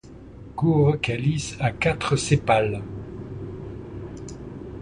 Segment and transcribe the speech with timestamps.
[0.55, 2.81] Court calice à quatre sépales.